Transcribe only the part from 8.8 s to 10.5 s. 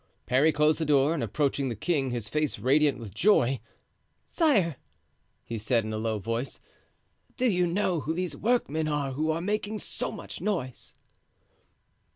are who are making so much